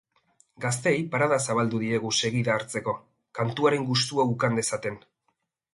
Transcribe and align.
Gazteei 0.63 1.01
parada 1.15 1.37
zabaldu 1.43 1.81
diegu 1.83 2.13
segida 2.21 2.57
hartzeko, 2.57 2.97
kantuaren 3.43 3.87
gustua 3.93 4.31
ukan 4.35 4.63
dezaten. 4.63 5.01